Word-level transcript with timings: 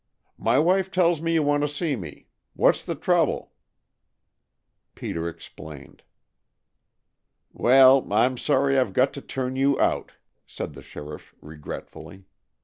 "My 0.39 0.57
wife 0.57 0.89
tells 0.89 1.21
me 1.21 1.33
you 1.35 1.43
want 1.43 1.61
to 1.61 1.69
see 1.69 1.95
me. 1.95 2.25
What's 2.55 2.83
the 2.83 2.95
trouble?" 2.95 3.51
Peter 4.95 5.29
explained. 5.29 6.01
"Well, 7.53 8.11
I'm 8.11 8.35
sorry 8.35 8.79
I've 8.79 8.93
got 8.93 9.13
to 9.13 9.21
turn 9.21 9.55
you 9.55 9.79
out," 9.79 10.13
said 10.47 10.73
the 10.73 10.81
sheriff 10.81 11.35
regretfully. 11.39 12.23